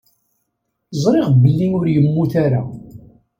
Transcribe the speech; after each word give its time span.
Ẓriɣ 1.01 1.27
belli 1.43 1.67
ur 1.77 1.85
yemmut 1.93 2.33
ara. 2.45 2.61